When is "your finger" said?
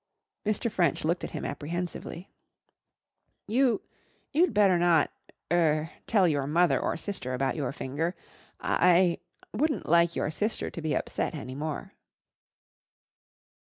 7.55-8.15